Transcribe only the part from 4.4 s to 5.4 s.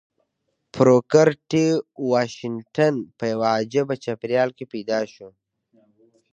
کې پيدا شو.